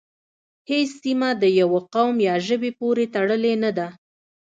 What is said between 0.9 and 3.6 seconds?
سیمه د یوه قوم یا ژبې پورې تړلې